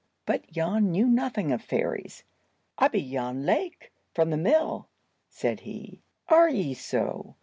[0.25, 2.23] But Jan knew nothing of fairies.
[2.75, 4.89] "I be Jan Lake, from the mill,"
[5.29, 6.01] said he.
[6.27, 7.35] "Are ye so?